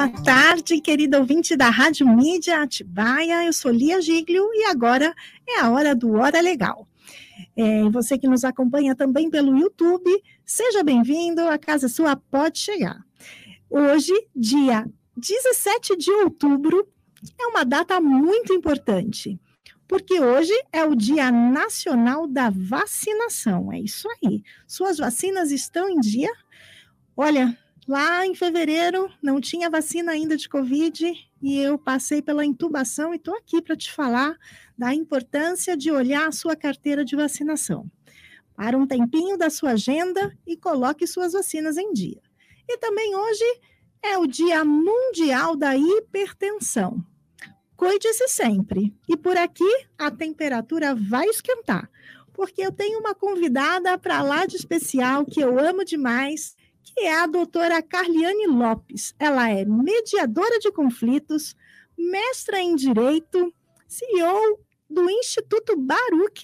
[0.00, 3.44] Boa tarde, querido ouvinte da Rádio Mídia Atibaia.
[3.44, 5.14] Eu sou Lia Giglio e agora
[5.46, 6.88] é a hora do Hora Legal.
[7.54, 10.10] É, você que nos acompanha também pelo YouTube,
[10.42, 12.98] seja bem-vindo, a casa sua pode chegar.
[13.68, 16.88] Hoje, dia 17 de outubro,
[17.38, 19.38] é uma data muito importante,
[19.86, 23.70] porque hoje é o Dia Nacional da Vacinação.
[23.70, 24.42] É isso aí.
[24.66, 26.32] Suas vacinas estão em dia?
[27.14, 27.54] Olha,
[27.88, 31.12] Lá em fevereiro não tinha vacina ainda de Covid
[31.42, 34.36] e eu passei pela intubação e estou aqui para te falar
[34.76, 37.90] da importância de olhar a sua carteira de vacinação.
[38.54, 42.20] Para um tempinho da sua agenda e coloque suas vacinas em dia.
[42.68, 43.44] E também hoje
[44.02, 47.04] é o Dia Mundial da Hipertensão.
[47.76, 48.94] Cuide-se sempre.
[49.08, 51.90] E por aqui a temperatura vai esquentar,
[52.32, 57.14] porque eu tenho uma convidada para lá de especial que eu amo demais que é
[57.14, 59.14] a doutora Carliane Lopes.
[59.18, 61.54] Ela é mediadora de conflitos,
[61.96, 63.52] mestra em Direito,
[63.86, 66.42] CEO do Instituto Baruch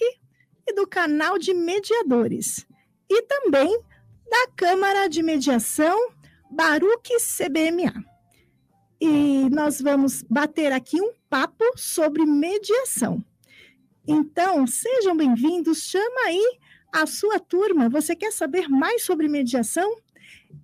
[0.67, 2.65] e do canal de mediadores,
[3.09, 3.79] e também
[4.29, 6.09] da Câmara de Mediação
[6.49, 7.93] Baruch CBMA.
[8.99, 13.23] E nós vamos bater aqui um papo sobre mediação.
[14.07, 16.59] Então, sejam bem-vindos, chama aí
[16.91, 17.89] a sua turma.
[17.89, 19.97] Você quer saber mais sobre mediação?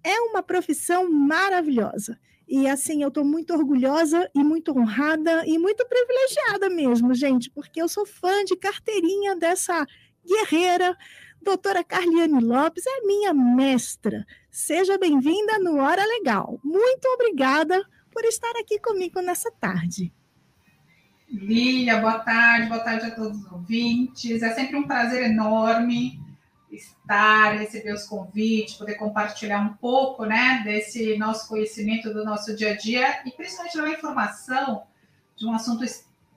[0.03, 2.19] É uma profissão maravilhosa.
[2.47, 7.81] E assim, eu estou muito orgulhosa e muito honrada e muito privilegiada mesmo, gente, porque
[7.81, 9.85] eu sou fã de carteirinha dessa
[10.25, 10.95] guerreira,
[11.41, 14.25] doutora Carliane Lopes, é minha mestra.
[14.51, 16.59] Seja bem-vinda no Hora Legal.
[16.63, 20.13] Muito obrigada por estar aqui comigo nessa tarde.
[21.27, 24.43] Lília, boa tarde, boa tarde a todos os ouvintes.
[24.43, 26.22] É sempre um prazer enorme
[26.75, 32.71] estar, receber os convites, poder compartilhar um pouco, né, desse nosso conhecimento do nosso dia
[32.71, 34.83] a dia e principalmente levar informação
[35.35, 35.85] de um assunto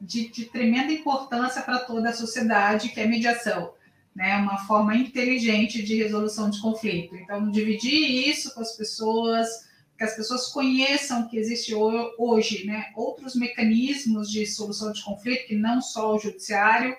[0.01, 3.73] de, de tremenda importância para toda a sociedade, que é mediação,
[4.15, 7.17] né, uma forma inteligente de resolução de conflito.
[7.17, 9.49] Então, dividir isso com as pessoas,
[9.97, 15.55] que as pessoas conheçam que existe hoje, né, outros mecanismos de solução de conflito que
[15.55, 16.97] não só o judiciário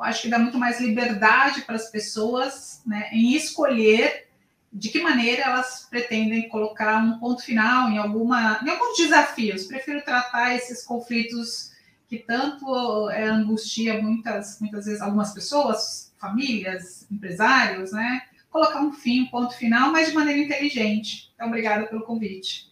[0.00, 4.28] eu acho que dá muito mais liberdade para as pessoas né, em escolher
[4.72, 9.66] de que maneira elas pretendem colocar um ponto final em alguma em alguns desafios.
[9.66, 11.72] Prefiro tratar esses conflitos
[12.08, 18.22] que tanto é, angustia muitas muitas vezes algumas pessoas, famílias, empresários, né?
[18.48, 21.30] Colocar um fim, um ponto final, mas de maneira inteligente.
[21.34, 22.69] Então, obrigada pelo convite.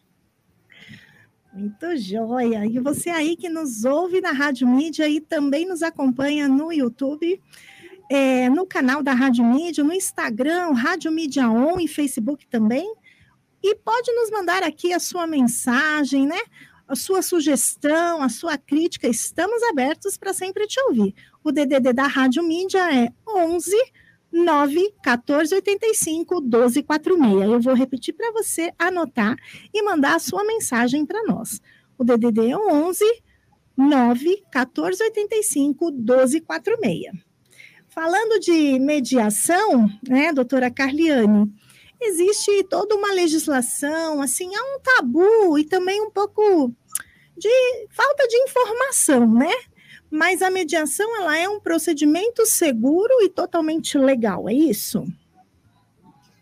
[1.58, 2.64] Muito joia!
[2.66, 7.42] E você aí que nos ouve na Rádio Mídia e também nos acompanha no YouTube,
[8.08, 12.94] é, no canal da Rádio Mídia, no Instagram, Rádio Mídia On e Facebook também.
[13.60, 16.38] E pode nos mandar aqui a sua mensagem, né?
[16.86, 21.12] A sua sugestão, a sua crítica, estamos abertos para sempre te ouvir.
[21.42, 23.76] O DDD da Rádio Mídia é 11
[24.32, 27.50] 9 14 85 12 46.
[27.50, 29.36] Eu vou repetir para você anotar
[29.72, 31.60] e mandar a sua mensagem para nós.
[31.96, 33.04] O DDD é 11
[33.76, 37.12] 9 14 85 12 46.
[37.88, 41.52] Falando de mediação, né, doutora Carliane,
[42.00, 46.72] existe toda uma legislação, assim, há um tabu e também um pouco
[47.36, 47.48] de
[47.90, 49.52] falta de informação, né?
[50.10, 55.06] Mas a mediação ela é um procedimento seguro e totalmente legal, é isso?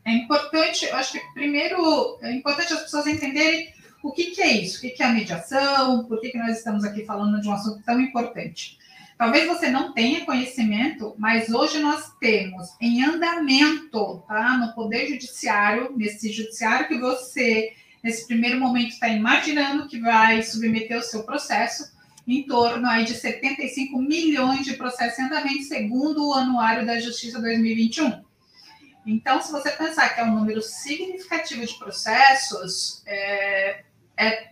[0.05, 4.79] É importante, acho que primeiro é importante as pessoas entenderem o que, que é isso,
[4.79, 7.53] o que, que é a mediação, por que, que nós estamos aqui falando de um
[7.53, 8.79] assunto tão importante.
[9.19, 14.59] Talvez você não tenha conhecimento, mas hoje nós temos em andamento, tá?
[14.59, 17.73] No Poder Judiciário, nesse judiciário que você,
[18.05, 21.96] nesse primeiro momento, está imaginando que vai submeter o seu processo,
[22.27, 27.41] em torno aí de 75 milhões de processos em andamento, segundo o Anuário da Justiça
[27.41, 28.25] 2021.
[29.07, 33.85] Então, se você pensar que é um número significativo de processos, é,
[34.17, 34.49] é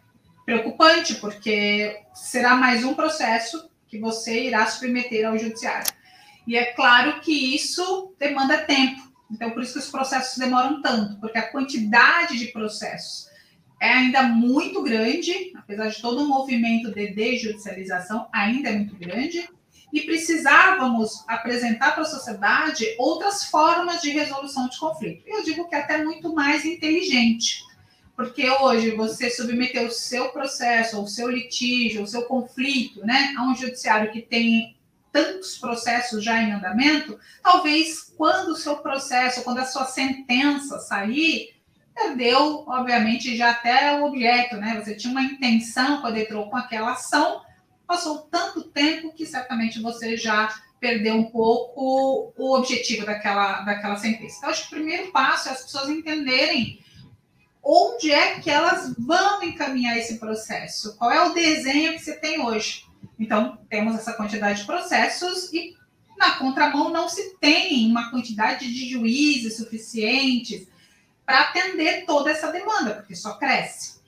[0.46, 5.92] preocupante, porque será mais um processo que você irá submeter ao judiciário.
[6.46, 9.02] E é claro que isso demanda tempo.
[9.30, 13.26] Então, por isso que os processos demoram tanto, porque a quantidade de processos
[13.84, 19.46] é ainda muito grande, apesar de todo o movimento de desjudicialização, ainda é muito grande,
[19.92, 25.22] e precisávamos apresentar para a sociedade outras formas de resolução de conflito.
[25.26, 27.62] Eu digo que até muito mais inteligente,
[28.16, 33.44] porque hoje você submeter o seu processo, o seu litígio, o seu conflito, né, a
[33.44, 34.74] um judiciário que tem
[35.12, 41.53] tantos processos já em andamento, talvez quando o seu processo, quando a sua sentença sair,
[41.94, 44.80] perdeu, obviamente, já até o objeto, né?
[44.82, 47.42] Você tinha uma intenção quando entrou com aquela ação,
[47.86, 54.36] passou tanto tempo que certamente você já perdeu um pouco o objetivo daquela, daquela sentença.
[54.38, 56.80] Então, acho que o primeiro passo é as pessoas entenderem
[57.62, 62.40] onde é que elas vão encaminhar esse processo, qual é o desenho que você tem
[62.40, 62.84] hoje.
[63.18, 65.74] Então, temos essa quantidade de processos e
[66.18, 70.68] na contramão não se tem uma quantidade de juízes suficientes
[71.24, 74.00] para atender toda essa demanda, porque só cresce.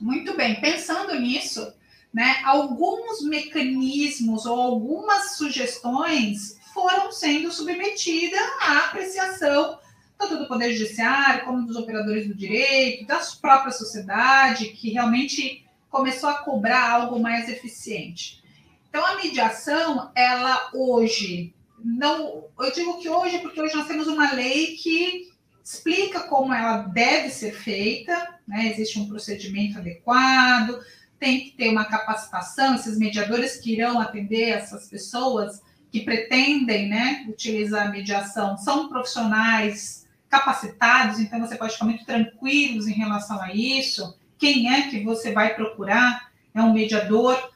[0.00, 1.72] Muito bem, pensando nisso,
[2.12, 9.78] né, alguns mecanismos ou algumas sugestões foram sendo submetidas à apreciação
[10.18, 16.28] tanto do Poder Judiciário, como dos operadores do direito, da própria sociedade, que realmente começou
[16.28, 18.42] a cobrar algo mais eficiente.
[18.88, 24.32] Então, a mediação, ela hoje, não, eu digo que hoje, porque hoje nós temos uma
[24.32, 25.32] lei que
[25.64, 28.70] explica como ela deve ser feita, né?
[28.70, 30.78] existe um procedimento adequado,
[31.18, 37.24] tem que ter uma capacitação, esses mediadores que irão atender essas pessoas que pretendem né,
[37.28, 43.54] utilizar a mediação são profissionais capacitados, então você pode ficar muito tranquilos em relação a
[43.54, 44.18] isso.
[44.36, 46.32] Quem é que você vai procurar?
[46.52, 47.52] É um mediador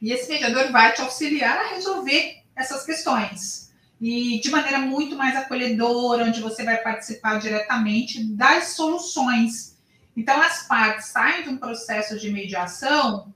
[0.00, 3.72] e esse mediador vai te auxiliar a resolver essas questões.
[4.00, 9.78] E de maneira muito mais acolhedora, onde você vai participar diretamente das soluções.
[10.16, 13.32] Então, as partes saem de um processo de mediação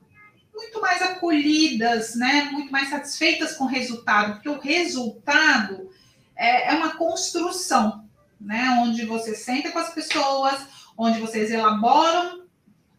[0.59, 2.49] muito mais acolhidas, né?
[2.51, 5.89] muito mais satisfeitas com o resultado, porque o resultado
[6.37, 8.05] é, é uma construção,
[8.41, 8.77] né?
[8.83, 10.61] onde você senta com as pessoas,
[10.97, 12.43] onde vocês elaboram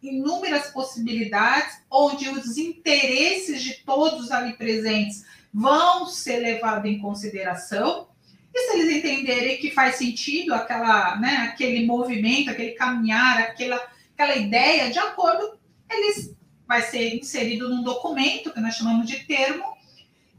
[0.02, 8.08] inúmeras possibilidades, onde os interesses de todos ali presentes vão ser levados em consideração.
[8.54, 13.80] E se eles entenderem que faz sentido aquela, né, aquele movimento, aquele caminhar, aquela,
[14.14, 15.58] aquela ideia, de acordo,
[15.90, 16.36] eles
[16.68, 19.64] vai ser inserido num documento que nós chamamos de termo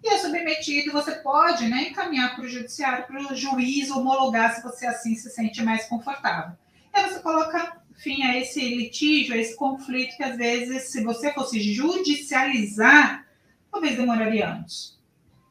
[0.02, 0.92] e é submetido.
[0.92, 5.28] Você pode, né, encaminhar para o judiciário, para o juiz homologar se você assim se
[5.30, 6.56] sente mais confortável.
[6.94, 11.02] E aí você coloca fim a esse litígio, a esse conflito que às vezes, se
[11.02, 13.26] você fosse judicializar,
[13.70, 14.99] talvez demoraria anos.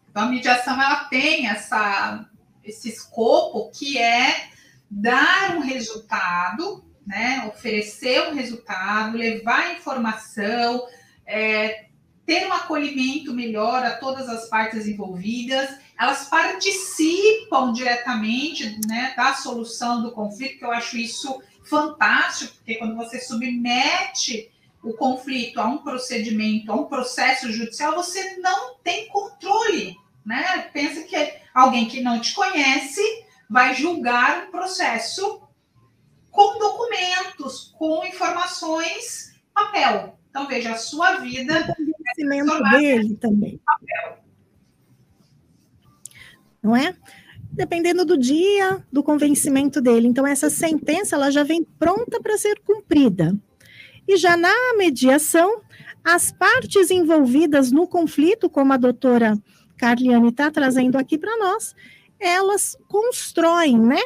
[0.09, 2.25] Então, a mediação ela tem essa,
[2.63, 4.50] esse escopo que é
[4.89, 10.85] dar um resultado, né, oferecer um resultado, levar informação,
[11.25, 11.85] é,
[12.25, 20.01] ter um acolhimento melhor a todas as partes envolvidas, elas participam diretamente né, da solução
[20.01, 24.50] do conflito, que eu acho isso fantástico, porque quando você submete
[24.83, 29.95] o conflito a um procedimento, a um processo judicial, você não tem controle,
[30.25, 30.69] né?
[30.73, 31.15] Pensa que
[31.53, 33.01] alguém que não te conhece
[33.49, 35.41] vai julgar o processo
[36.31, 40.17] com documentos, com informações, papel.
[40.29, 41.75] Então, veja, a sua vida.
[41.77, 43.59] O conhecimento dele também.
[43.65, 44.19] Papel.
[46.61, 46.95] Não é?
[47.51, 50.07] dependendo do dia do convencimento dele.
[50.07, 53.35] Então, essa sentença ela já vem pronta para ser cumprida.
[54.09, 55.61] E já na mediação,
[56.03, 59.38] as partes envolvidas no conflito, como a doutora
[59.77, 61.75] Carliane está trazendo aqui para nós,
[62.19, 64.01] elas constroem né,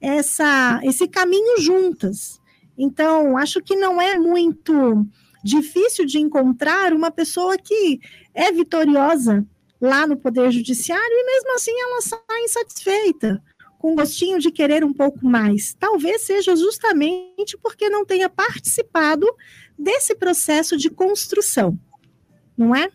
[0.00, 2.40] essa, esse caminho juntas.
[2.78, 5.04] Então, acho que não é muito
[5.42, 8.00] difícil de encontrar uma pessoa que
[8.32, 9.44] é vitoriosa
[9.80, 13.42] lá no Poder Judiciário e mesmo assim ela sai insatisfeita,
[13.82, 15.74] com gostinho de querer um pouco mais.
[15.74, 19.26] Talvez seja justamente porque não tenha participado
[19.76, 21.76] desse processo de construção,
[22.56, 22.88] não é?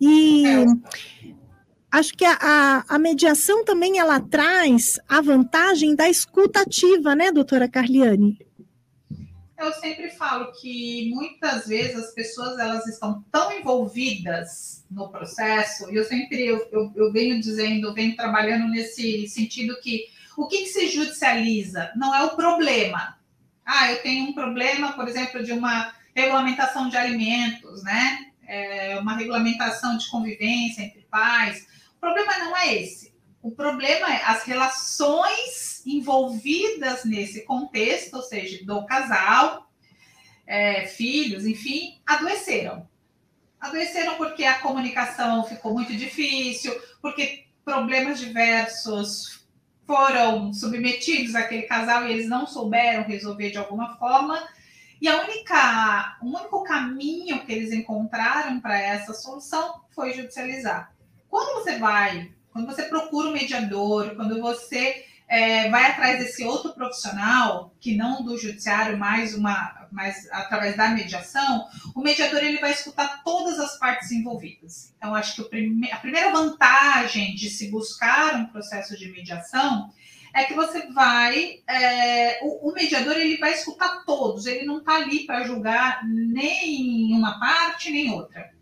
[0.00, 0.42] E
[1.90, 7.68] acho que a, a, a, mediação também ela traz a vantagem da escutativa, né, doutora
[7.68, 8.38] Carliane?
[9.58, 15.96] Eu sempre falo que muitas vezes as pessoas elas estão tão envolvidas no processo, e
[15.96, 20.68] eu sempre eu, eu, eu venho dizendo, venho trabalhando nesse sentido que o que, que
[20.68, 23.18] se judicializa não é o problema.
[23.64, 28.30] Ah, eu tenho um problema, por exemplo, de uma regulamentação de alimentos, né?
[28.46, 31.66] É, uma regulamentação de convivência entre pais.
[31.96, 33.14] O problema não é esse.
[33.42, 39.70] O problema é as relações envolvidas nesse contexto, ou seja, do casal,
[40.46, 42.88] é, filhos, enfim, adoeceram.
[43.64, 49.46] Adoeceram porque a comunicação ficou muito difícil, porque problemas diversos
[49.86, 54.46] foram submetidos àquele casal e eles não souberam resolver de alguma forma.
[55.00, 60.94] E a única, o único caminho que eles encontraram para essa solução foi judicializar.
[61.30, 66.72] Quando você vai quando você procura um mediador, quando você é, vai atrás desse outro
[66.72, 72.72] profissional, que não do judiciário, mais uma, mais através da mediação, o mediador ele vai
[72.72, 74.94] escutar todas as partes envolvidas.
[74.96, 79.90] Então, acho que prime a primeira vantagem de se buscar um processo de mediação
[80.34, 84.96] é que você vai, é, o, o, mediador ele vai escutar todos, ele não está
[84.96, 88.52] ali para julgar nem uma parte nem outra.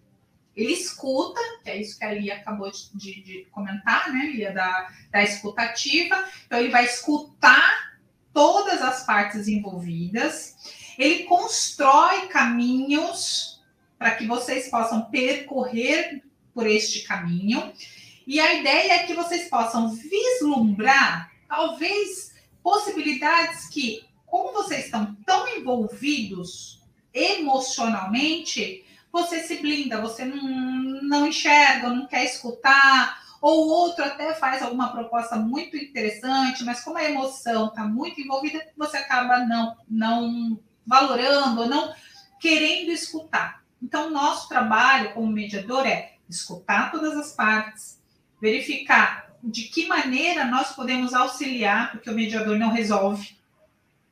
[0.57, 4.89] Ele escuta, que é isso que a Lia acabou de, de, comentar, né, Lia, da,
[5.11, 6.25] da escutativa.
[6.47, 7.93] Então, ele vai escutar
[8.33, 10.57] todas as partes envolvidas,
[10.99, 13.63] ele constrói caminhos
[13.99, 16.23] para que vocês possam percorrer
[16.55, 17.73] por este caminho.
[18.27, 25.49] E a ideia é que vocês possam vislumbrar, talvez, possibilidades que, como vocês estão tão
[25.57, 26.81] envolvidos
[27.13, 30.42] emocionalmente, você se blinda, você não,
[31.02, 36.83] não enxerga, não quer escutar, ou o outro até faz alguma proposta muito interessante, mas
[36.83, 41.92] como a emoção está muito envolvida, você acaba não, não valorando, não
[42.40, 43.62] querendo escutar.
[43.83, 48.00] Então, nosso trabalho como mediador é escutar todas as partes,
[48.40, 53.37] verificar de que maneira nós podemos auxiliar, porque o mediador não resolve.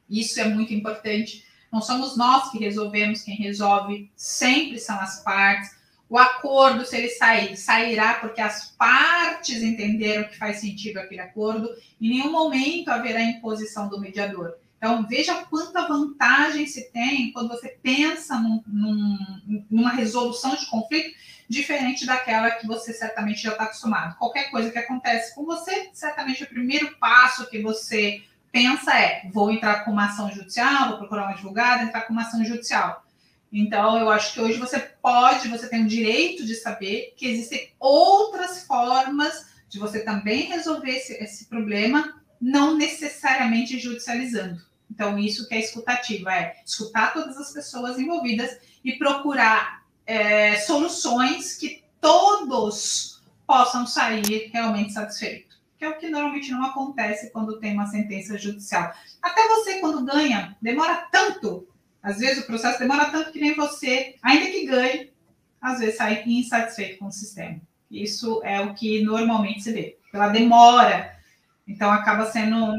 [0.09, 1.47] Isso é muito importante.
[1.73, 5.79] Não somos nós que resolvemos, quem resolve sempre são as partes.
[6.09, 11.69] O acordo, se ele sair, sairá porque as partes entenderam que faz sentido aquele acordo.
[12.01, 14.57] Em nenhum momento haverá imposição do mediador.
[14.77, 21.15] Então, veja quanta vantagem se tem quando você pensa num, num, numa resolução de conflito
[21.47, 24.17] diferente daquela que você certamente já está acostumado.
[24.17, 29.51] Qualquer coisa que acontece com você, certamente o primeiro passo que você pensa é: vou
[29.51, 33.05] entrar com uma ação judicial, vou procurar um advogado, entrar com uma ação judicial.
[33.53, 37.73] Então, eu acho que hoje você pode, você tem o direito de saber que existem
[37.81, 44.61] outras formas de você também resolver esse, esse problema, não necessariamente judicializando.
[44.89, 51.57] Então, isso que é escutativa, é escutar todas as pessoas envolvidas e procurar é, soluções
[51.57, 55.50] que todos possam sair realmente satisfeitos
[55.81, 58.93] que é o que normalmente não acontece quando tem uma sentença judicial.
[59.23, 61.67] Até você, quando ganha, demora tanto,
[62.03, 65.11] às vezes o processo demora tanto que nem você, ainda que ganhe,
[65.59, 67.59] às vezes sai insatisfeito com o sistema.
[67.91, 71.17] Isso é o que normalmente se vê, pela demora.
[71.67, 72.79] Então, acaba sendo.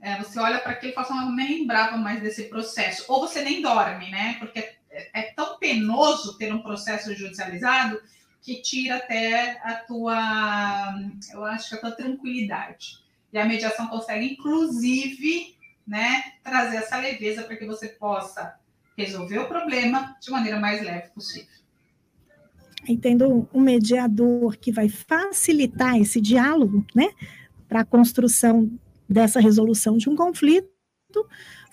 [0.00, 3.04] É, você olha para aquilo e fala assim, eu nem lembrava mais desse processo.
[3.06, 4.34] Ou você nem dorme, né?
[4.40, 4.58] Porque
[4.90, 8.02] é, é tão penoso ter um processo judicializado
[8.44, 10.94] que tira até a tua,
[11.32, 12.98] eu acho que a tua tranquilidade.
[13.32, 18.54] E a mediação consegue, inclusive, né, trazer essa leveza para que você possa
[18.98, 21.48] resolver o problema de maneira mais leve possível.
[22.86, 27.08] Entendo um mediador que vai facilitar esse diálogo, né,
[27.66, 28.70] para a construção
[29.08, 30.68] dessa resolução de um conflito,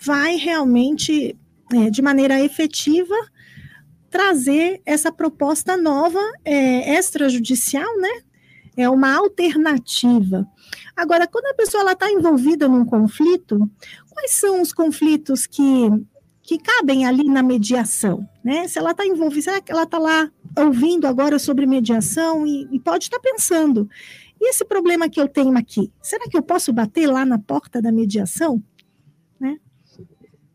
[0.00, 1.36] vai realmente,
[1.70, 3.14] é, de maneira efetiva,
[4.12, 8.20] trazer essa proposta nova, é, extrajudicial, né?
[8.76, 10.46] É uma alternativa.
[10.94, 13.58] Agora, quando a pessoa está envolvida num conflito,
[14.10, 15.88] quais são os conflitos que,
[16.42, 18.26] que cabem ali na mediação?
[18.44, 18.68] Né?
[18.68, 22.78] Se ela está envolvida, será que ela está lá ouvindo agora sobre mediação e, e
[22.78, 23.88] pode estar tá pensando,
[24.38, 27.80] e esse problema que eu tenho aqui, será que eu posso bater lá na porta
[27.80, 28.62] da mediação?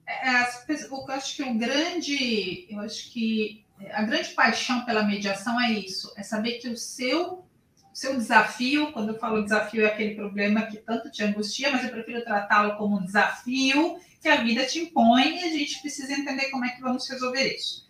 [0.07, 0.13] Né?
[0.23, 5.71] É, eu acho que o grande, eu acho que a grande paixão pela mediação é
[5.71, 7.45] isso, é saber que o seu
[7.93, 11.89] seu desafio, quando eu falo desafio é aquele problema que tanto te angustia, mas eu
[11.89, 16.51] prefiro tratá-lo como um desafio que a vida te impõe e a gente precisa entender
[16.51, 17.87] como é que vamos resolver isso.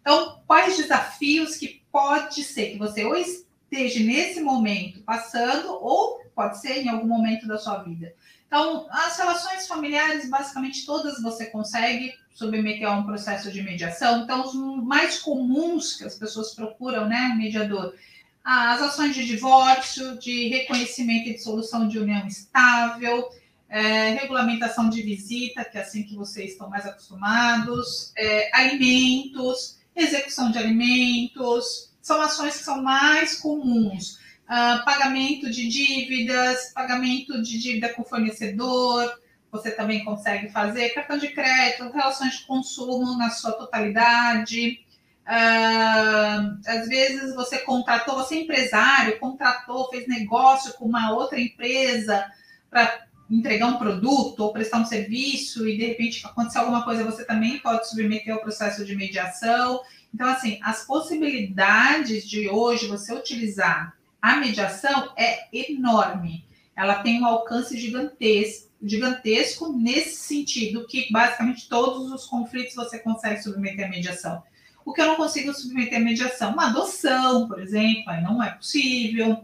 [0.00, 6.58] Então, quais desafios que pode ser que você ou esteja nesse momento passando ou pode
[6.58, 8.14] ser em algum momento da sua vida.
[8.50, 14.24] Então, as relações familiares, basicamente todas você consegue submeter a um processo de mediação.
[14.24, 14.52] Então, os
[14.82, 17.94] mais comuns que as pessoas procuram, né, mediador,
[18.42, 23.30] as ações de divórcio, de reconhecimento e dissolução de união estável,
[23.68, 30.50] é, regulamentação de visita, que é assim que vocês estão mais acostumados, é, alimentos, execução
[30.50, 34.18] de alimentos, são ações que são mais comuns
[34.50, 39.12] uh, pagamento de dívidas, pagamento de dívida com fornecedor,
[39.50, 44.84] você também consegue fazer, cartão de crédito, relações de consumo na sua totalidade.
[45.26, 52.26] Uh, às vezes você contratou, você é empresário, contratou, fez negócio com uma outra empresa
[52.68, 57.24] para entregar um produto ou prestar um serviço e de repente acontecer alguma coisa, você
[57.24, 59.80] também pode submeter ao processo de mediação.
[60.12, 66.44] Então, assim, as possibilidades de hoje você utilizar a mediação é enorme.
[66.76, 73.42] ela tem um alcance gigantesco, gigantesco nesse sentido, que basicamente todos os conflitos você consegue
[73.42, 74.42] submeter à mediação.
[74.84, 76.52] O que eu não consigo submeter à mediação?
[76.52, 79.38] Uma adoção, por exemplo, não é possível.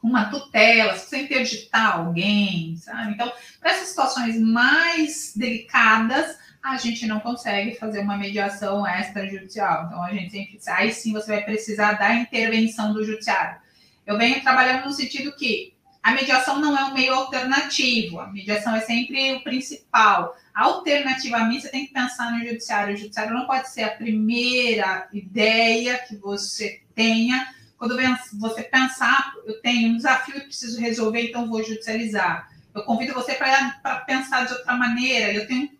[0.00, 3.12] Uma tutela, se você interditar alguém, sabe?
[3.12, 9.86] Então, para essas situações mais delicadas, a gente não consegue fazer uma mediação extrajudicial.
[9.86, 13.60] Então, a gente sempre aí sim você vai precisar da intervenção do judiciário.
[14.08, 18.74] Eu venho trabalhando no sentido que a mediação não é um meio alternativo, a mediação
[18.74, 20.34] é sempre o principal.
[20.54, 22.94] Alternativamente, você tem que pensar no judiciário.
[22.94, 27.52] O judiciário não pode ser a primeira ideia que você tenha.
[27.76, 27.98] Quando
[28.40, 32.50] você pensar, eu tenho um desafio e preciso resolver, então vou judicializar.
[32.74, 35.34] Eu convido você para pensar de outra maneira.
[35.34, 35.70] Eu tenho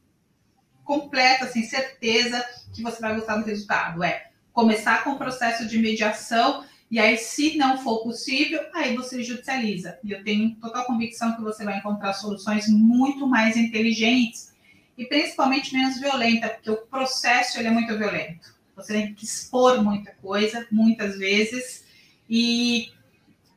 [0.85, 2.44] completa assim, certeza
[2.75, 4.04] que você vai gostar do resultado.
[4.04, 9.23] É começar com o processo de mediação e aí, se não for possível, aí você
[9.23, 9.99] judicializa.
[10.02, 14.54] E eu tenho total convicção que você vai encontrar soluções muito mais inteligentes
[14.97, 18.54] e principalmente menos violentas, porque o processo ele é muito violento.
[18.75, 21.85] Você tem que expor muita coisa, muitas vezes,
[22.28, 22.90] e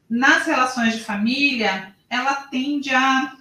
[0.09, 3.37] nas relações de família, ela tende a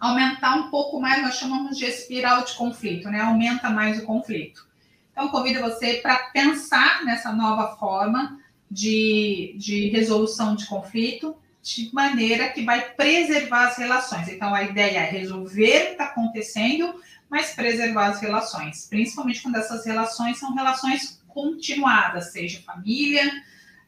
[0.00, 3.20] aumentar um pouco mais, nós chamamos de espiral de conflito, né?
[3.20, 4.66] Aumenta mais o conflito.
[5.12, 8.38] Então, convido você para pensar nessa nova forma
[8.70, 14.28] de, de resolução de conflito, de maneira que vai preservar as relações.
[14.28, 19.56] Então, a ideia é resolver o que está acontecendo, mas preservar as relações, principalmente quando
[19.56, 23.30] essas relações são relações continuadas, seja família,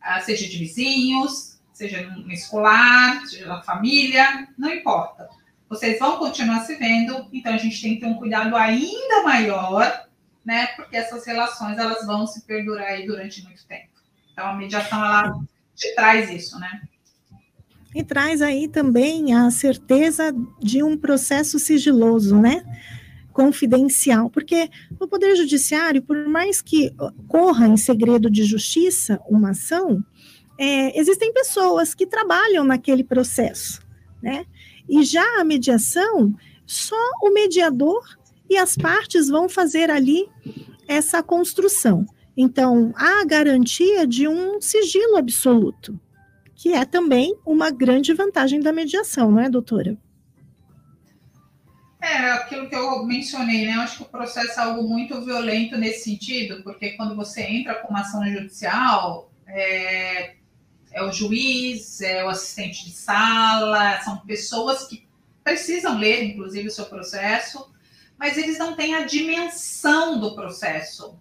[0.02, 5.28] ah, seja de vizinhos, seja no escolar, seja na família, não importa.
[5.68, 10.08] Vocês vão continuar se vendo, então a gente tem que ter um cuidado ainda maior,
[10.44, 10.66] né?
[10.68, 13.97] Porque essas relações elas vão se perdurar aí durante muito tempo.
[14.38, 15.36] Então, a mediação, ela
[15.74, 16.80] te traz isso, né?
[17.92, 22.62] E traz aí também a certeza de um processo sigiloso, né?
[23.32, 26.94] Confidencial, porque no Poder Judiciário, por mais que
[27.26, 30.04] corra em segredo de justiça uma ação,
[30.56, 33.82] é, existem pessoas que trabalham naquele processo,
[34.22, 34.46] né?
[34.88, 36.32] E já a mediação,
[36.64, 38.04] só o mediador
[38.48, 40.28] e as partes vão fazer ali
[40.86, 42.06] essa construção.
[42.40, 45.98] Então, há a garantia de um sigilo absoluto,
[46.54, 49.98] que é também uma grande vantagem da mediação, não é, doutora?
[52.00, 53.74] É, aquilo que eu mencionei, né?
[53.74, 57.74] Eu acho que o processo é algo muito violento nesse sentido, porque quando você entra
[57.74, 60.36] com uma ação judicial, é,
[60.92, 65.08] é o juiz, é o assistente de sala, são pessoas que
[65.42, 67.68] precisam ler, inclusive, o seu processo,
[68.16, 71.18] mas eles não têm a dimensão do processo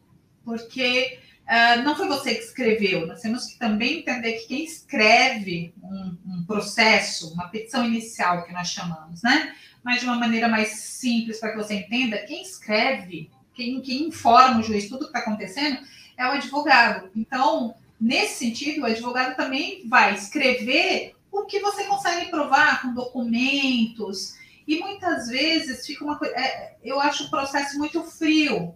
[0.47, 5.73] porque uh, não foi você que escreveu, nós temos que também entender que quem escreve
[5.83, 9.53] um, um, processo, uma petição inicial que nós chamamos, né?
[9.83, 14.61] Mas de uma maneira mais simples para que você entenda, quem escreve, quem, quem informa
[14.61, 17.11] o juiz tudo que está acontecendo é o advogado.
[17.13, 24.37] Então, nesse sentido, o advogado também vai escrever o que você consegue provar com documentos.
[24.65, 26.33] E muitas vezes fica uma coisa.
[26.35, 28.73] É, eu acho o processo muito frio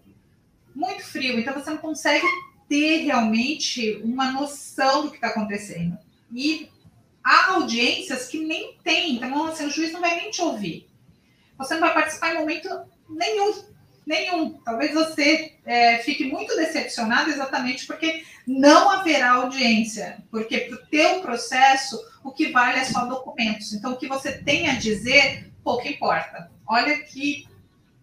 [0.76, 2.26] muito frio, então você não consegue
[2.68, 5.98] ter realmente uma noção do que está acontecendo.
[6.32, 6.70] E
[7.24, 10.88] há audiências que nem tem, então assim, o juiz não vai nem te ouvir.
[11.58, 12.70] Você não vai participar em momento
[13.10, 13.64] nenhum,
[14.06, 14.54] nenhum.
[14.66, 21.22] Talvez você é, fique muito decepcionado exatamente porque não haverá audiência, porque para o teu
[21.22, 23.74] processo o que vale é só documentos.
[23.74, 26.50] Então o que você tem a dizer pouco importa.
[26.66, 27.48] Olha que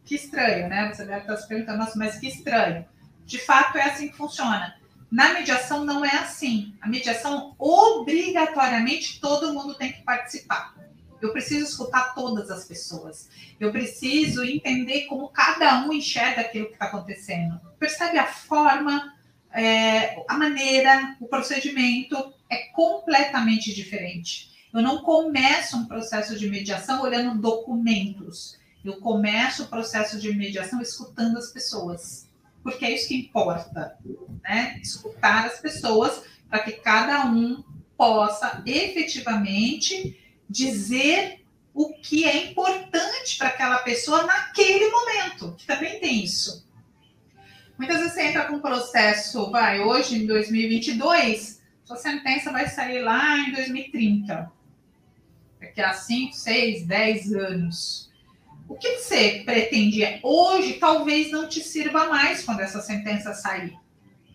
[0.09, 0.91] que estranho, né?
[0.93, 2.85] Você deve estar se perguntando, nossa, mas que estranho.
[3.27, 4.75] De fato, é assim que funciona.
[5.11, 6.75] Na mediação não é assim.
[6.81, 10.75] A mediação, obrigatoriamente, todo mundo tem que participar.
[11.21, 13.29] Eu preciso escutar todas as pessoas.
[13.61, 17.61] Eu preciso entender como cada um enxerga aquilo que está acontecendo.
[17.79, 19.15] Percebe a forma,
[19.53, 24.49] é, a maneira, o procedimento é completamente diferente.
[24.73, 28.58] Eu não começo um processo de mediação olhando documentos.
[28.85, 32.29] Eu começo o processo de mediação escutando as pessoas,
[32.63, 33.99] porque é isso que importa,
[34.43, 34.79] né?
[34.83, 37.63] Escutar as pessoas para que cada um
[37.97, 46.25] possa efetivamente dizer o que é importante para aquela pessoa naquele momento, que também tem
[46.25, 46.67] isso.
[47.77, 53.03] Muitas vezes você entra com um processo, vai, hoje em 2022, sua sentença vai sair
[53.03, 54.51] lá em 2030.
[55.61, 58.08] Daqui a 5, 6, 10 anos
[58.69, 63.75] o que você pretendia hoje talvez não te sirva mais quando essa sentença sair.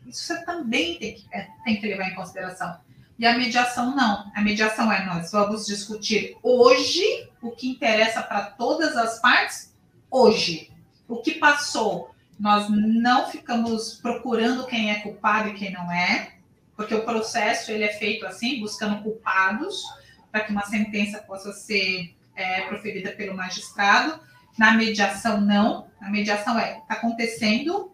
[0.07, 2.77] Isso você também tem que, é, tem que levar em consideração.
[3.17, 4.31] E a mediação não.
[4.35, 9.73] A mediação é nós vamos discutir hoje o que interessa para todas as partes
[10.09, 10.71] hoje.
[11.07, 16.33] O que passou, nós não ficamos procurando quem é culpado e quem não é,
[16.75, 19.83] porque o processo ele é feito assim, buscando culpados,
[20.31, 24.19] para que uma sentença possa ser é, proferida pelo magistrado.
[24.57, 25.87] Na mediação, não.
[25.99, 27.91] A mediação é: está acontecendo,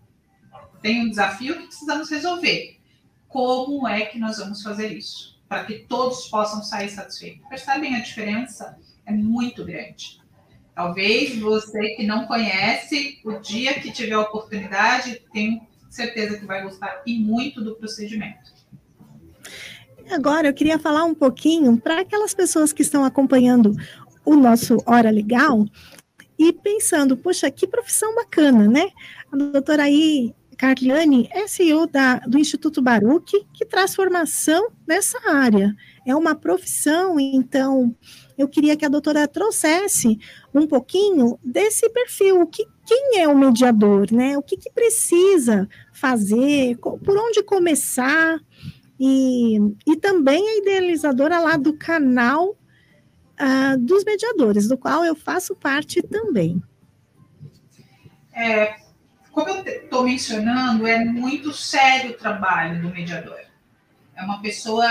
[0.82, 2.80] tem um desafio que precisamos resolver.
[3.28, 5.40] Como é que nós vamos fazer isso?
[5.48, 7.48] Para que todos possam sair satisfeitos.
[7.48, 8.78] Percebem a diferença?
[9.06, 10.20] É muito grande.
[10.76, 16.64] Talvez você que não conhece, o dia que tiver a oportunidade, tenho certeza que vai
[16.64, 18.54] gostar e muito do procedimento.
[20.10, 23.76] Agora eu queria falar um pouquinho para aquelas pessoas que estão acompanhando
[24.30, 25.66] o nosso Hora Legal
[26.38, 28.92] e pensando, poxa, que profissão bacana, né?
[29.32, 35.76] A doutora aí, Carliane, é CEO da, do Instituto Baruch, que traz formação nessa área.
[36.06, 37.96] É uma profissão, então
[38.38, 40.20] eu queria que a doutora trouxesse
[40.54, 44.38] um pouquinho desse perfil, que, quem é o mediador, né?
[44.38, 48.40] O que, que precisa fazer, por onde começar,
[49.00, 52.59] e, e também a idealizadora lá do canal
[53.40, 56.62] uh, dos mediadores, do qual eu faço parte também.
[58.34, 58.76] É,
[59.32, 63.40] como eu estou mencionando, é muito sério o trabalho do mediador.
[64.16, 64.88] É uma pessoa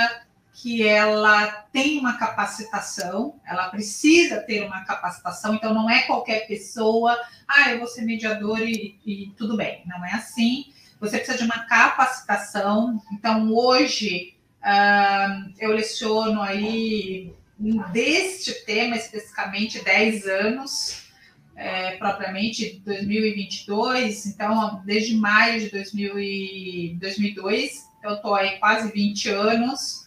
[0.52, 7.16] que ela tem uma capacitação, ela precisa ter uma capacitação, então não é qualquer pessoa,
[7.46, 11.44] ah, eu vou ser mediador e, e tudo bem, não é assim você precisa de
[11.44, 13.00] uma capacitação.
[13.12, 21.08] Então, hoje, uh, eu leciono aí deste tema especificamente 10 anos,
[21.56, 30.06] é, propriamente 2022, então desde maio de 2002, eu estou aí quase 20 anos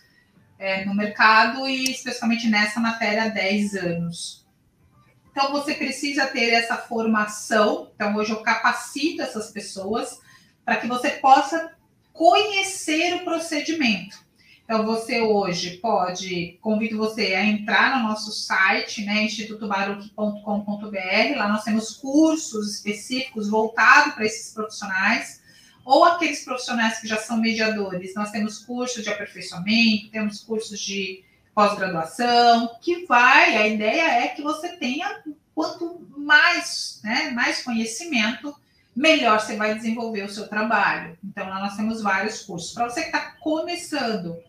[0.57, 4.47] é, no mercado e especificamente nessa matéria 10 anos.
[5.29, 10.21] Então você precisa ter essa formação, então hoje eu capacito essas pessoas
[10.63, 11.73] para que você possa
[12.13, 14.30] conhecer o procedimento.
[14.71, 21.35] Então, você hoje pode, convido você a entrar no nosso site, né, institutobaruch.com.br.
[21.35, 25.41] Lá nós temos cursos específicos voltados para esses profissionais,
[25.83, 28.15] ou aqueles profissionais que já são mediadores.
[28.15, 31.21] Nós temos cursos de aperfeiçoamento, temos cursos de
[31.53, 35.21] pós-graduação, que vai, a ideia é que você tenha
[35.53, 38.55] quanto mais, né, mais conhecimento,
[38.95, 41.17] melhor você vai desenvolver o seu trabalho.
[41.21, 42.73] Então, lá nós temos vários cursos.
[42.73, 44.39] Para você que está começando,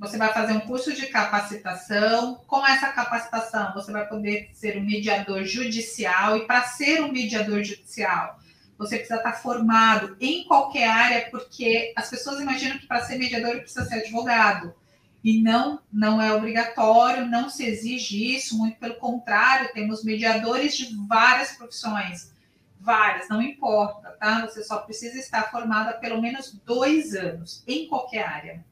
[0.00, 2.40] você vai fazer um curso de capacitação.
[2.46, 6.38] Com essa capacitação, você vai poder ser um mediador judicial.
[6.38, 8.40] E para ser um mediador judicial,
[8.78, 13.60] você precisa estar formado em qualquer área, porque as pessoas imaginam que para ser mediador
[13.60, 14.74] precisa ser advogado.
[15.22, 20.96] E não, não é obrigatório, não se exige isso, muito pelo contrário, temos mediadores de
[21.06, 22.32] várias profissões
[22.80, 24.46] várias, não importa, tá?
[24.46, 28.64] Você só precisa estar formada pelo menos dois anos em qualquer área.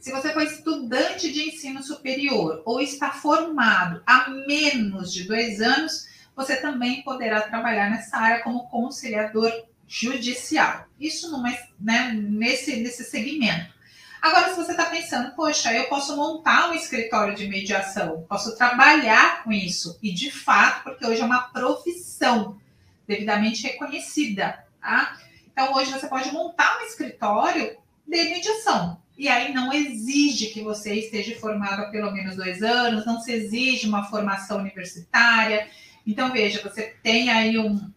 [0.00, 6.08] Se você for estudante de ensino superior ou está formado há menos de dois anos,
[6.34, 9.52] você também poderá trabalhar nessa área como conciliador
[9.86, 10.86] judicial.
[10.98, 13.74] Isso é, né, nesse, nesse segmento.
[14.22, 19.44] Agora, se você está pensando, poxa, eu posso montar um escritório de mediação, posso trabalhar
[19.44, 22.58] com isso, e de fato, porque hoje é uma profissão
[23.06, 25.18] devidamente reconhecida, tá?
[25.50, 28.99] Então, hoje você pode montar um escritório de mediação.
[29.20, 33.30] E aí não exige que você esteja formado há pelo menos dois anos, não se
[33.30, 35.68] exige uma formação universitária.
[36.06, 37.92] Então, veja, você tem aí um,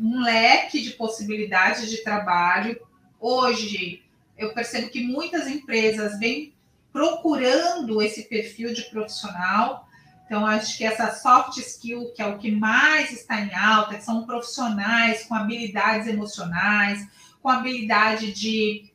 [0.00, 2.80] um leque de possibilidades de trabalho.
[3.20, 4.02] Hoje,
[4.38, 6.54] eu percebo que muitas empresas vêm
[6.90, 9.86] procurando esse perfil de profissional
[10.24, 14.26] então, acho que essa soft skill, que é o que mais está em alta, são
[14.26, 17.06] profissionais com habilidades emocionais,
[17.40, 18.90] com habilidade de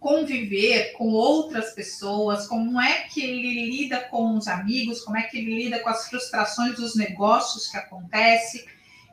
[0.00, 5.38] conviver com outras pessoas, como é que ele lida com os amigos, como é que
[5.38, 8.64] ele lida com as frustrações dos negócios que acontecem.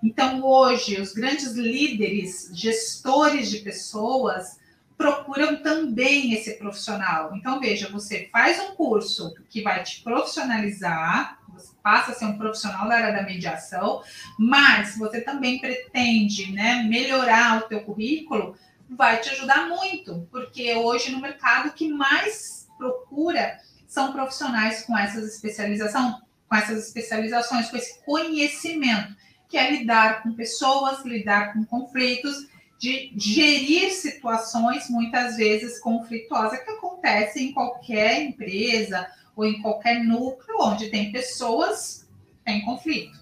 [0.04, 4.60] Então, hoje, os grandes líderes, gestores de pessoas,
[4.98, 7.36] procuram também esse profissional.
[7.36, 12.38] Então, veja, você faz um curso que vai te profissionalizar, você passa a ser um
[12.38, 14.04] profissional da área da mediação,
[14.38, 18.56] mas você também pretende né, melhorar o teu currículo,
[18.90, 25.34] vai te ajudar muito, porque hoje no mercado que mais procura são profissionais com essas
[25.34, 29.16] especialização, com essas especializações, com esse conhecimento,
[29.48, 36.72] que é lidar com pessoas, lidar com conflitos de gerir situações muitas vezes conflituosas que
[36.72, 42.08] acontecem em qualquer empresa ou em qualquer núcleo onde tem pessoas,
[42.44, 43.18] tem conflito.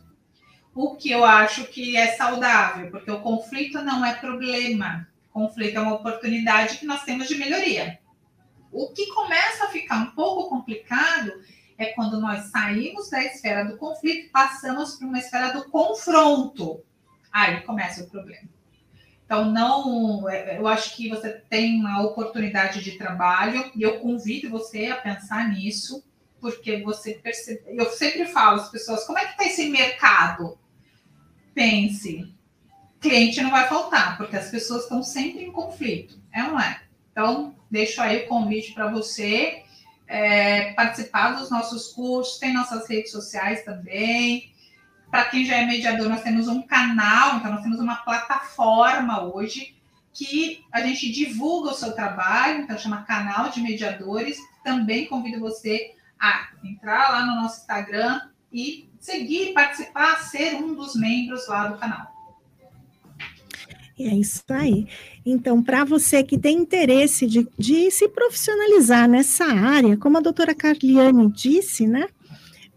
[0.75, 5.81] O que eu acho que é saudável, porque o conflito não é problema, conflito é
[5.81, 7.99] uma oportunidade que nós temos de melhoria.
[8.71, 11.31] O que começa a ficar um pouco complicado
[11.77, 16.83] é quando nós saímos da esfera do conflito passamos para uma esfera do confronto.
[17.31, 18.47] Aí começa o problema.
[19.25, 24.49] Então, não, é, eu acho que você tem uma oportunidade de trabalho e eu convido
[24.49, 26.03] você a pensar nisso,
[26.39, 27.63] porque você percebe.
[27.67, 30.57] Eu sempre falo às pessoas: como é que está esse mercado?
[31.53, 32.31] Pense,
[33.03, 36.81] cliente não vai faltar, porque as pessoas estão sempre em conflito, é ou não é?
[37.11, 39.61] Então, deixo aí o convite para você
[40.07, 44.51] é, participar dos nossos cursos, tem nossas redes sociais também.
[45.11, 49.75] Para quem já é mediador, nós temos um canal, então nós temos uma plataforma hoje
[50.11, 54.37] que a gente divulga o seu trabalho, então chama Canal de Mediadores.
[54.63, 60.95] Também convido você a entrar lá no nosso Instagram e seguir, participar, ser um dos
[60.95, 62.12] membros lá do canal.
[64.05, 64.87] É isso aí.
[65.25, 70.53] Então, para você que tem interesse de, de se profissionalizar nessa área, como a doutora
[70.53, 72.07] Carliane disse, né?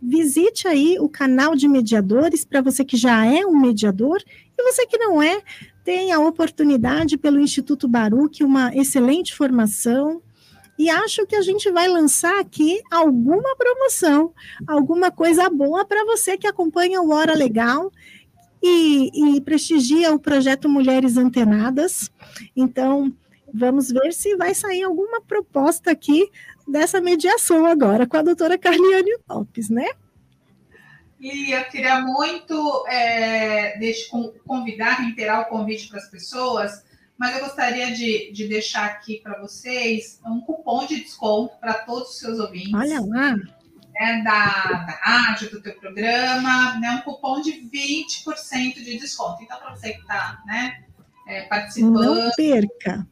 [0.01, 4.23] visite aí o canal de mediadores para você que já é um mediador
[4.57, 5.43] e você que não é,
[5.85, 10.23] tem a oportunidade pelo Instituto Baruch, uma excelente formação.
[10.79, 14.35] E acho que a gente vai lançar aqui alguma promoção,
[14.67, 17.91] alguma coisa boa para você que acompanha o Hora Legal
[18.63, 22.11] e, e prestigia o projeto Mulheres Antenadas.
[22.55, 23.13] Então,
[23.53, 26.31] vamos ver se vai sair alguma proposta aqui
[26.67, 29.89] dessa mediação agora com a doutora Carliane Lopes, né?
[31.19, 33.79] E eu queria muito é,
[34.47, 36.85] convidar, reiterar o convite para as pessoas,
[37.19, 42.11] mas eu gostaria de, de deixar aqui para vocês um cupom de desconto para todos
[42.11, 42.75] os seus ouvintes.
[42.75, 43.35] Olha lá!
[43.99, 49.43] Né, da, da rádio, do teu programa, né, um cupom de 20% de desconto.
[49.43, 50.85] Então, para você que está né,
[51.27, 52.15] é, participando.
[52.15, 53.07] Não perca!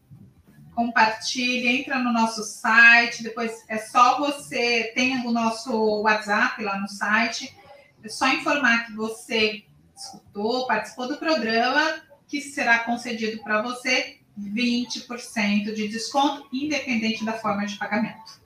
[0.75, 6.89] compartilhe, entra no nosso site, depois é só você, tem o nosso WhatsApp lá no
[6.89, 7.57] site,
[8.03, 9.65] é só informar que você
[9.97, 17.65] escutou, participou do programa, que será concedido para você 20% de desconto, independente da forma
[17.65, 18.43] de pagamento.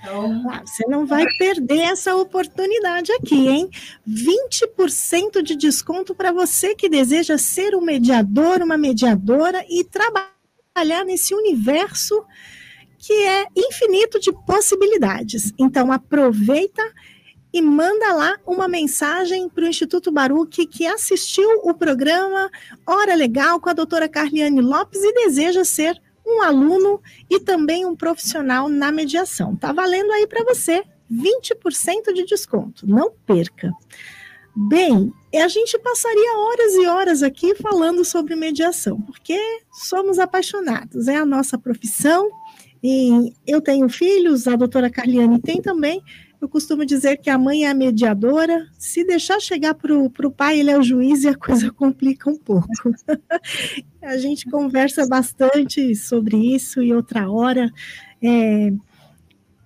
[0.00, 3.70] Então, ah, você não vai perder essa oportunidade aqui, hein?
[4.08, 11.34] 20% de desconto para você que deseja ser um mediador, uma mediadora e trabalhar nesse
[11.34, 12.24] universo
[12.98, 15.52] que é infinito de possibilidades.
[15.58, 16.82] Então, aproveita
[17.52, 22.50] e manda lá uma mensagem para o Instituto Baruch que assistiu o programa
[22.86, 27.94] Hora Legal com a doutora Carliane Lopes e deseja ser um aluno e também um
[27.94, 29.54] profissional na mediação.
[29.54, 32.86] Tá valendo aí para você 20% de desconto.
[32.86, 33.70] Não perca.
[34.58, 39.38] Bem, a gente passaria horas e horas aqui falando sobre mediação, porque
[39.70, 42.30] somos apaixonados, é a nossa profissão.
[42.82, 46.02] E eu tenho filhos, a doutora Carliane tem também.
[46.40, 48.66] Eu costumo dizer que a mãe é a mediadora.
[48.78, 52.36] Se deixar chegar para o pai, ele é o juiz e a coisa complica um
[52.36, 52.68] pouco.
[54.02, 57.72] a gente conversa bastante sobre isso e outra hora.
[58.22, 58.72] É,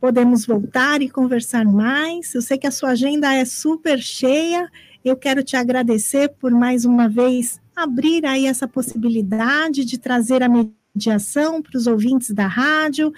[0.00, 2.34] podemos voltar e conversar mais.
[2.34, 4.68] Eu sei que a sua agenda é super cheia.
[5.04, 10.48] Eu quero te agradecer por mais uma vez abrir aí essa possibilidade de trazer a
[10.48, 13.12] mediação para os ouvintes da rádio,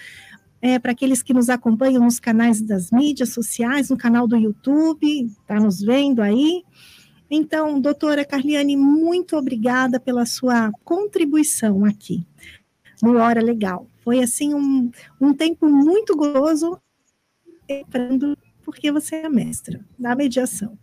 [0.62, 5.24] é, para aqueles que nos acompanham nos canais das mídias sociais, no canal do YouTube,
[5.24, 6.62] está nos vendo aí.
[7.28, 12.24] Então, doutora Carliane, muito obrigada pela sua contribuição aqui
[13.02, 13.88] no Hora Legal.
[14.04, 14.88] Foi assim um,
[15.20, 16.80] um tempo muito gozoso,
[18.64, 20.78] porque você é a mestra da mediação.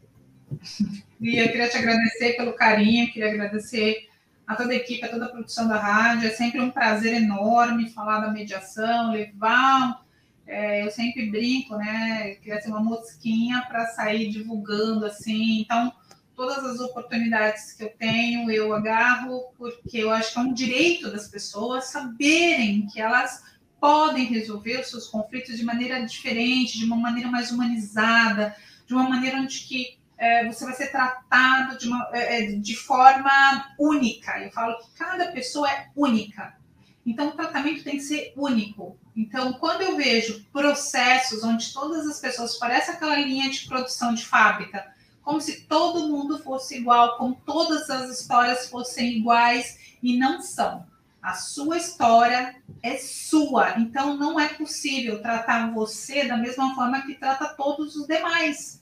[1.22, 4.09] E eu queria te agradecer pelo carinho, queria agradecer
[4.50, 6.28] a toda a equipe, a toda a produção da rádio.
[6.28, 10.04] É sempre um prazer enorme falar da mediação, levar.
[10.48, 12.36] É, eu sempre brinco, né?
[12.42, 15.62] Queria ser uma mosquinha para sair divulgando assim.
[15.62, 15.94] Então,
[16.36, 21.12] todas as oportunidades que eu tenho, eu agarro, porque eu acho que é um direito
[21.12, 23.44] das pessoas saberem que elas
[23.80, 28.56] podem resolver os seus conflitos de maneira diferente, de uma maneira mais humanizada,
[28.88, 32.76] de uma maneira onde que é, você vai ser tratado de, uma, é, é de
[32.76, 34.38] forma única.
[34.44, 36.60] Eu falo que cada pessoa é única.
[37.06, 39.00] Então, o tratamento tem que ser único.
[39.16, 44.26] Então, quando eu vejo processos onde todas as pessoas parecem aquela linha de produção de
[44.26, 44.86] fábrica,
[45.24, 50.86] como se todo mundo fosse igual, como todas as histórias fossem iguais e não são.
[51.22, 57.16] A sua história é sua, então não é possível tratar você da mesma forma que
[57.16, 58.79] trata todos os demais.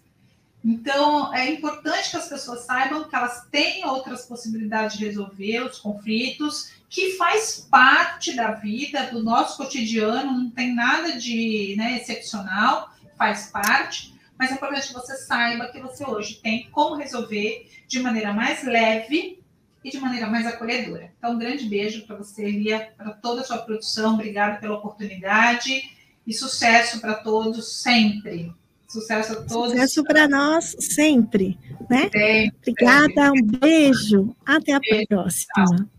[0.69, 5.79] Então, é importante que as pessoas saibam que elas têm outras possibilidades de resolver os
[5.79, 12.91] conflitos, que faz parte da vida, do nosso cotidiano, não tem nada de né, excepcional,
[13.17, 18.01] faz parte, mas é importante que você saiba que você hoje tem como resolver de
[18.01, 19.41] maneira mais leve
[19.81, 21.13] e de maneira mais acolhedora.
[21.17, 24.15] Então, um grande beijo para você, Lia, para toda a sua produção.
[24.15, 28.53] Obrigada pela oportunidade e sucesso para todos sempre.
[28.87, 29.71] Sucesso a todos.
[29.71, 32.03] Sucesso para nós sempre, né?
[32.03, 34.35] Sempre, Obrigada, um beijo.
[34.45, 35.89] Até a beijo, próxima.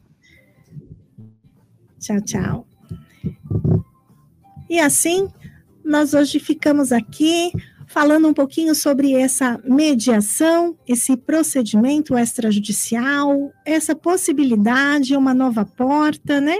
[2.01, 2.69] Tchau, tchau.
[4.71, 5.29] E assim,
[5.85, 7.53] nós hoje ficamos aqui
[7.87, 16.59] falando um pouquinho sobre essa mediação, esse procedimento extrajudicial, essa possibilidade, uma nova porta, né?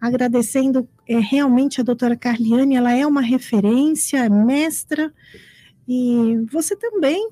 [0.00, 5.12] Agradecendo é, realmente a doutora Carliane, ela é uma referência, é mestra,
[5.86, 7.28] e você também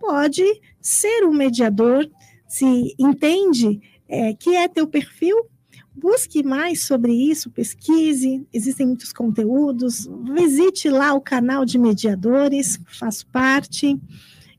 [0.00, 0.44] pode
[0.80, 2.08] ser um mediador,
[2.46, 5.46] se entende é, que é teu perfil,
[5.94, 13.26] busque mais sobre isso, pesquise, existem muitos conteúdos, visite lá o canal de mediadores, faço
[13.28, 13.98] parte.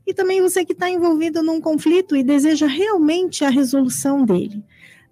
[0.08, 4.63] E também você que está envolvido num conflito e deseja realmente a resolução dele.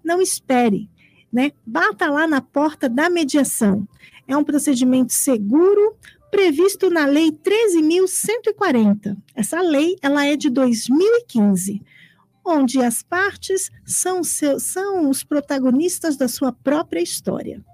[0.02, 0.88] Não espere,
[1.32, 1.52] né?
[1.66, 3.86] Bata lá na porta da mediação.
[4.26, 5.96] É um procedimento seguro,
[6.34, 9.16] previsto na Lei 13.140.
[9.36, 11.80] Essa lei ela é de 2015
[12.44, 17.64] onde as partes são, seu, são os protagonistas da sua própria história.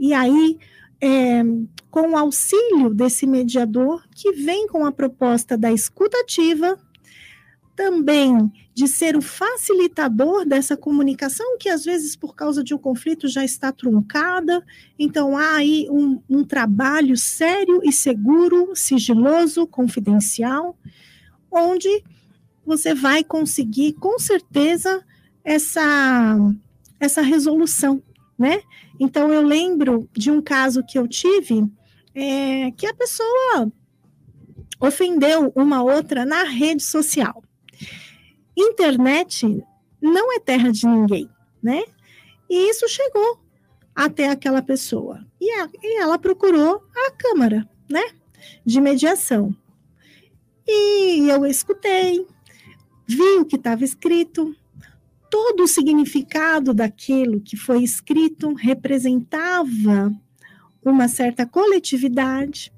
[0.00, 0.58] E aí,
[1.00, 1.44] é,
[1.90, 6.76] com o auxílio desse mediador, que vem com a proposta da escutativa,
[7.76, 13.26] também de ser o facilitador dessa comunicação, que às vezes, por causa de um conflito,
[13.26, 14.62] já está truncada.
[14.98, 20.76] Então, há aí um, um trabalho sério e seguro, sigiloso, confidencial,
[21.50, 21.88] onde
[22.66, 25.02] você vai conseguir com certeza
[25.42, 26.36] essa
[27.00, 28.02] essa resolução,
[28.38, 28.60] né?
[29.00, 31.64] Então eu lembro de um caso que eu tive
[32.14, 33.72] é, que a pessoa
[34.78, 37.42] ofendeu uma outra na rede social.
[38.56, 39.62] Internet
[40.00, 41.28] não é terra de ninguém,
[41.62, 41.84] né?
[42.48, 43.40] E isso chegou
[43.94, 45.26] até aquela pessoa.
[45.40, 48.02] E, a, e ela procurou a Câmara, né?
[48.64, 49.54] De mediação.
[50.66, 52.26] E eu escutei,
[53.06, 54.54] vi o que estava escrito,
[55.30, 60.12] todo o significado daquilo que foi escrito representava
[60.84, 62.72] uma certa coletividade.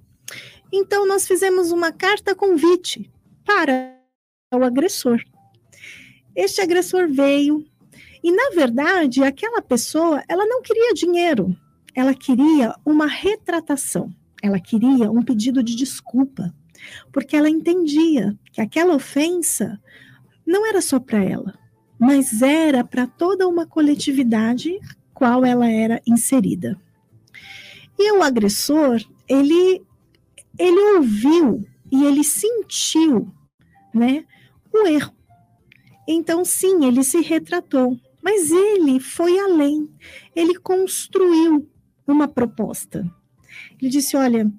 [0.72, 3.10] Então, nós fizemos uma carta convite
[3.44, 3.96] para
[4.52, 5.22] o agressor.
[6.38, 7.66] Este agressor veio
[8.22, 11.52] e, na verdade, aquela pessoa, ela não queria dinheiro,
[11.92, 16.54] ela queria uma retratação, ela queria um pedido de desculpa,
[17.10, 19.80] porque ela entendia que aquela ofensa
[20.46, 21.58] não era só para ela,
[21.98, 24.78] mas era para toda uma coletividade
[25.12, 26.80] qual ela era inserida.
[27.98, 29.82] E o agressor, ele
[30.56, 33.28] ele ouviu e ele sentiu,
[33.92, 34.24] né,
[34.72, 35.17] o erro.
[36.10, 39.86] Então sim, ele se retratou, mas ele foi além.
[40.34, 41.68] Ele construiu
[42.06, 43.06] uma proposta.
[43.78, 44.50] Ele disse: "Olha,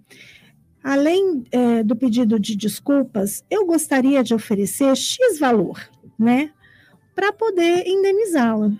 [0.84, 6.54] além é, do pedido de desculpas, eu gostaria de oferecer X valor, né,
[7.16, 8.72] para poder indenizá-la.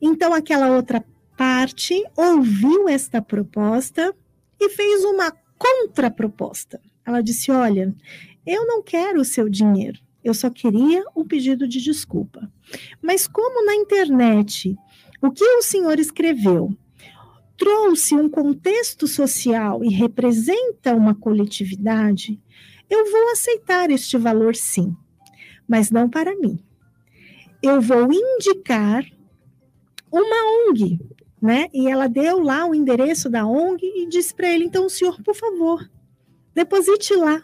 [0.00, 1.02] Então, aquela outra
[1.36, 4.14] parte ouviu esta proposta
[4.60, 6.78] e fez uma contraproposta.
[7.06, 7.94] Ela disse: Olha,
[8.46, 12.50] eu não quero o seu dinheiro, eu só queria um pedido de desculpa.
[13.00, 14.76] Mas, como na internet
[15.20, 16.76] o que o senhor escreveu
[17.56, 22.40] trouxe um contexto social e representa uma coletividade,
[22.90, 24.96] eu vou aceitar este valor sim,
[25.68, 26.58] mas não para mim.
[27.62, 29.04] Eu vou indicar
[30.10, 31.00] uma ONG,
[31.40, 31.68] né?
[31.72, 35.34] E ela deu lá o endereço da ONG e disse para ele: então, senhor, por
[35.34, 35.88] favor,
[36.54, 37.42] deposite lá,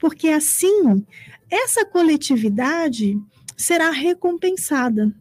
[0.00, 1.04] porque assim
[1.50, 3.20] essa coletividade
[3.56, 5.14] será recompensada.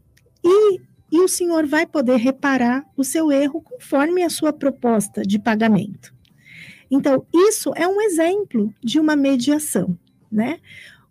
[0.44, 5.40] E e o senhor vai poder reparar o seu erro conforme a sua proposta de
[5.40, 6.14] pagamento.
[6.92, 9.98] Então, isso é um exemplo de uma mediação,
[10.32, 10.60] né?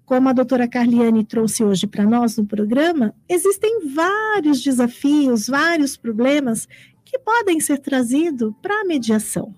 [0.05, 6.67] Como a doutora Carliane trouxe hoje para nós no programa, existem vários desafios, vários problemas
[7.05, 9.55] que podem ser trazidos para a mediação.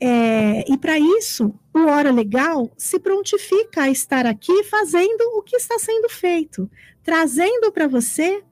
[0.00, 5.56] É, e para isso, o Hora Legal se prontifica a estar aqui fazendo o que
[5.56, 6.70] está sendo feito,
[7.02, 8.42] trazendo para você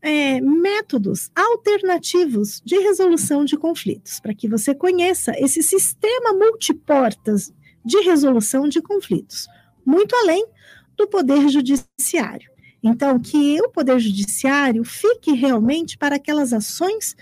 [0.00, 7.52] é, métodos alternativos de resolução de conflitos, para que você conheça esse sistema multiportas
[7.84, 9.46] de resolução de conflitos,
[9.84, 10.46] muito além
[10.96, 12.50] do Poder Judiciário.
[12.82, 17.16] Então, que o Poder Judiciário fique realmente para aquelas ações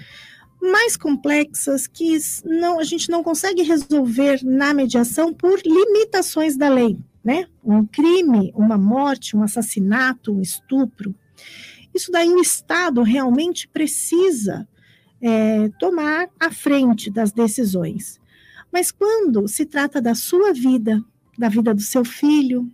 [0.60, 6.98] mais complexas que não, a gente não consegue resolver na mediação por limitações da lei,
[7.22, 7.46] né?
[7.64, 11.14] Um crime, uma morte, um assassinato, um estupro.
[11.94, 14.68] Isso daí o Estado realmente precisa
[15.20, 18.20] é, tomar a frente das decisões.
[18.72, 21.02] Mas quando se trata da sua vida,
[21.38, 22.70] da vida do seu filho,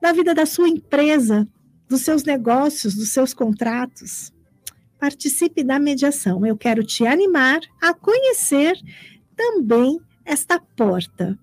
[0.00, 1.48] da vida da sua empresa,
[1.88, 4.32] dos seus negócios, dos seus contratos,
[5.06, 6.44] participe da mediação.
[6.44, 8.76] Eu quero te animar a conhecer
[9.36, 11.38] também esta porta.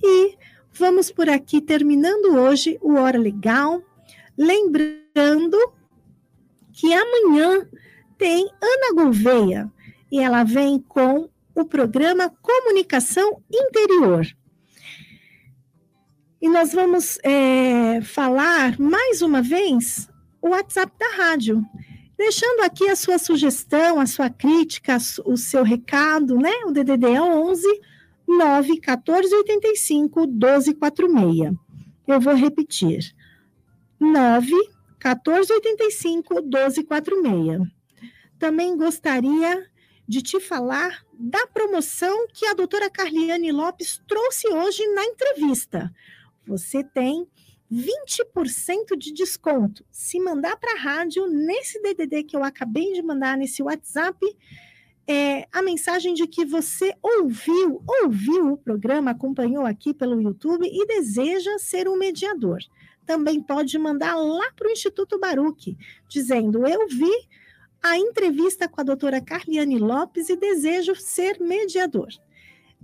[0.00, 0.36] E
[0.72, 3.82] vamos por aqui terminando hoje o Hora Legal,
[4.38, 5.58] lembrando
[6.72, 7.68] que amanhã
[8.16, 9.72] tem Ana Gouveia
[10.12, 14.24] e ela vem com o programa Comunicação Interior.
[16.40, 20.08] E nós vamos é, falar mais uma vez
[20.40, 21.66] o WhatsApp da rádio
[22.16, 26.52] deixando aqui a sua sugestão, a sua crítica, o seu recado, né?
[26.66, 27.66] O DDD é 11
[28.26, 31.54] 9 14 85 12 46.
[32.06, 33.14] Eu vou repetir.
[34.00, 34.52] 9
[34.98, 37.68] 14 85 12 46.
[38.38, 39.66] Também gostaria
[40.08, 45.92] de te falar da promoção que a doutora Carliane Lopes trouxe hoje na entrevista.
[46.46, 47.26] Você tem
[47.72, 49.84] 20% de desconto.
[49.90, 54.18] Se mandar para a rádio, nesse DDD que eu acabei de mandar, nesse WhatsApp,
[55.08, 60.86] é, a mensagem de que você ouviu, ouviu o programa, acompanhou aqui pelo YouTube e
[60.86, 62.58] deseja ser um mediador.
[63.04, 65.76] Também pode mandar lá para o Instituto Baruque,
[66.08, 67.12] dizendo: Eu vi
[67.80, 72.08] a entrevista com a doutora Carliane Lopes e desejo ser mediador.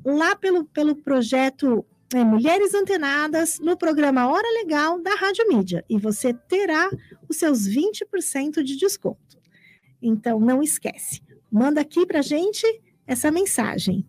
[0.04, 1.84] Lá pelo, pelo projeto
[2.14, 6.90] é, Mulheres Antenadas no programa Hora Legal da Rádio Mídia e você terá
[7.28, 9.38] os seus 20% de desconto.
[10.00, 12.66] Então, não esquece, manda aqui para gente
[13.06, 14.06] essa mensagem.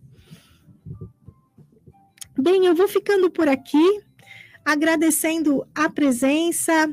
[2.36, 4.02] Bem, eu vou ficando por aqui,
[4.64, 6.92] agradecendo a presença,